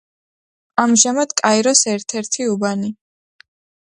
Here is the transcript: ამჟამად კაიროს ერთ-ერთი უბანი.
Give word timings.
ამჟამად 0.83 1.35
კაიროს 1.41 1.83
ერთ-ერთი 1.91 2.47
უბანი. 2.55 2.91